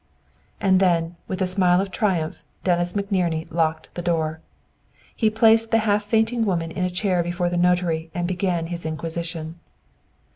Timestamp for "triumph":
1.91-2.41